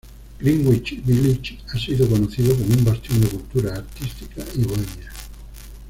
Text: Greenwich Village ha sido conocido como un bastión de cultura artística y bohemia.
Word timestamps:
Greenwich 0.39 0.99
Village 1.05 1.59
ha 1.69 1.77
sido 1.77 2.09
conocido 2.09 2.55
como 2.57 2.73
un 2.75 2.83
bastión 2.83 3.21
de 3.21 3.27
cultura 3.27 3.75
artística 3.75 4.41
y 4.55 4.63
bohemia. 4.63 5.13